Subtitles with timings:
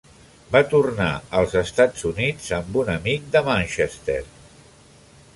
[0.53, 1.09] Va tornar
[1.41, 4.17] als Estats Units amb un amic de Manchester.